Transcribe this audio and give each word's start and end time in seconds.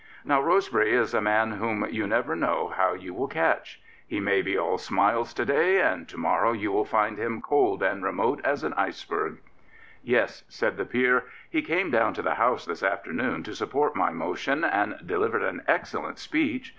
Now 0.25 0.41
Rosebery 0.41 0.93
is 0.93 1.13
a 1.13 1.21
man 1.21 1.51
whom 1.51 1.85
you 1.91 2.07
never 2.07 2.35
know 2.35 2.69
how 2.75 2.93
you 2.95 3.13
will 3.13 3.27
catch. 3.27 3.79
He 4.07 4.19
may 4.19 4.41
be 4.41 4.57
all 4.57 4.79
smiles 4.79 5.31
to 5.35 5.45
day 5.45 5.79
and 5.79 6.09
to 6.09 6.17
morrow 6.17 6.53
you 6.53 6.71
will 6.71 6.85
find 6.85 7.19
him 7.19 7.39
cold 7.39 7.83
and 7.83 8.03
remote 8.03 8.41
as 8.43 8.63
an 8.63 8.73
iceberg. 8.73 9.41
Yes, 10.01 10.43
said 10.49 10.77
the 10.77 10.85
Peer," 10.85 11.25
he 11.51 11.61
came 11.61 11.91
down 11.91 12.15
to 12.15 12.23
the 12.23 12.33
House 12.33 12.65
this 12.65 12.81
afternoon 12.81 13.43
to 13.43 13.53
support 13.53 13.95
my 13.95 14.09
motion, 14.09 14.63
and 14.63 14.97
delivered 15.05 15.43
an 15.43 15.61
excellent 15.67 16.17
speech. 16.17 16.69